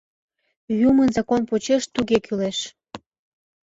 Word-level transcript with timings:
—Юмын 0.87 1.09
закон 1.17 1.41
почеш 1.49 1.83
туге 1.93 2.17
кӱлеш. 2.25 2.57